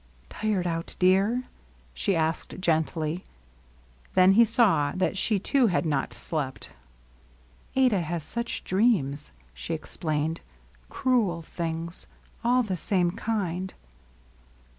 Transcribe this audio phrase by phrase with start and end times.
[0.41, 1.43] "Tired out, dear?"
[1.93, 3.23] she asked gently.
[4.15, 6.71] Then he saw that she too had not slept.
[7.75, 10.41] ^^ Adah has such dreams," she explained;
[10.85, 12.07] ^^ cruel things,—
[12.43, 13.75] all the same kind."